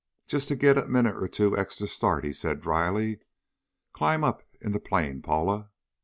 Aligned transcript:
"Just 0.25 0.47
to 0.47 0.55
get 0.55 0.79
a 0.79 0.87
minute 0.87 1.13
or 1.15 1.27
two 1.27 1.55
extra 1.55 1.85
start," 1.85 2.23
he 2.23 2.33
said 2.33 2.59
dryly. 2.59 3.19
"Climb 3.93 4.23
up 4.23 4.41
in 4.59 4.71
the 4.71 4.79
plane, 4.79 5.21
Paula." 5.21 5.69